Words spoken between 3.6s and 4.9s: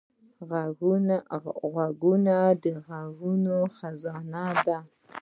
خزانې دي